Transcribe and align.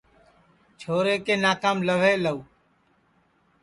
چھورے 0.79 1.15
کے 1.25 1.35
ناکام 1.43 1.77
لہوے 1.87 2.13
لہو 2.23 2.39